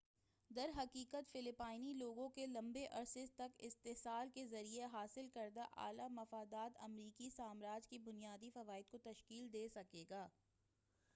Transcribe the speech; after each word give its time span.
درحقیقت 0.51 1.27
فلپائنی 1.31 1.91
لوگوں 1.93 2.27
کے 2.29 2.45
لمبے 2.47 2.85
عرصے 2.91 3.25
تک 3.35 3.59
استحصال 3.59 4.29
کے 4.33 4.45
ذریعہ 4.47 4.87
حاصل 4.93 5.27
کردہ 5.33 5.65
اعلی 5.77 6.07
مفادات 6.11 6.81
امریکی 6.81 7.29
سامراج 7.29 7.87
کے 7.87 7.97
بنیادی 8.05 8.49
فوائد 8.53 8.89
کو 8.91 8.97
تشکیل 9.03 9.53
دے 9.53 9.67
گا 9.75 10.27